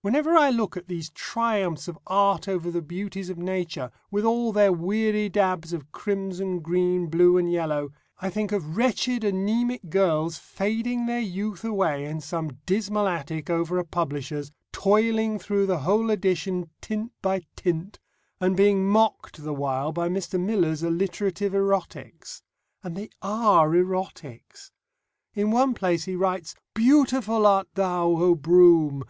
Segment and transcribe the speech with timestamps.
[0.00, 4.50] Whenever I look at these triumphs of art over the beauties of nature, with all
[4.50, 10.38] their weary dabs of crimson, green, blue, and yellow, I think of wretched, anæmic girls
[10.38, 16.10] fading their youth away in some dismal attic over a publisher's, toiling through the whole
[16.10, 17.98] edition tint by tint,
[18.40, 20.40] and being mocked the while by Mr.
[20.40, 22.40] Miller's alliterative erotics.
[22.82, 24.70] And they are erotics!
[25.34, 29.04] In one place he writes, "Beautiful art thou, O Broom!